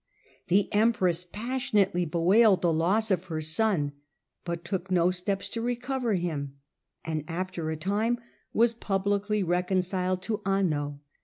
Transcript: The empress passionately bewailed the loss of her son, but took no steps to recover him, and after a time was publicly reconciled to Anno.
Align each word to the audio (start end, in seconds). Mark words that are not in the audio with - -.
The 0.47 0.67
empress 0.73 1.23
passionately 1.23 2.05
bewailed 2.05 2.63
the 2.63 2.73
loss 2.73 3.11
of 3.11 3.25
her 3.25 3.39
son, 3.39 3.91
but 4.43 4.65
took 4.65 4.89
no 4.89 5.11
steps 5.11 5.47
to 5.49 5.61
recover 5.61 6.15
him, 6.15 6.55
and 7.05 7.23
after 7.27 7.69
a 7.69 7.77
time 7.77 8.17
was 8.51 8.73
publicly 8.73 9.43
reconciled 9.43 10.23
to 10.23 10.41
Anno. 10.43 11.01